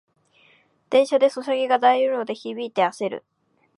[0.89, 3.23] 電車でソシャゲが大音量で響いてあせる